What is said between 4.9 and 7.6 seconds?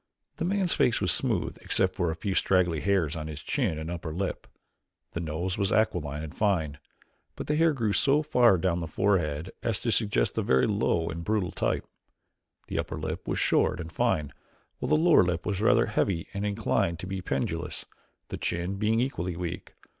The nose was aquiline and fine, but the